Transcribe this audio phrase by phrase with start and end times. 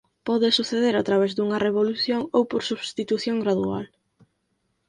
[0.27, 3.85] Pode suceder a través dunha revolución ou por substitución gradual.